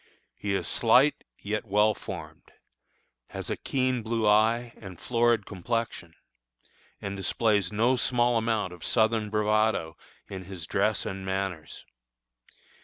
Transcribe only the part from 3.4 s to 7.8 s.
a keen blue eye, and florid complexion; and displays